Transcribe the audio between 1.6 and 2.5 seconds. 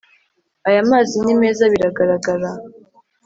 biragaragara